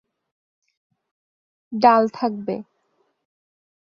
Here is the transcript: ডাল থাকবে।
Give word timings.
ডাল 1.73 2.03
থাকবে। 2.13 2.55